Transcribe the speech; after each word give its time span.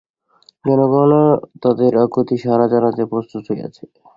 জনগণও 0.65 1.23
তাদের 1.63 1.91
আকুতিতে 2.03 2.41
সাড়া 2.43 2.65
জানাতে 2.73 3.01
প্রস্তুত 3.11 3.43
হয়ে 3.49 3.65
আছে। 3.67 3.83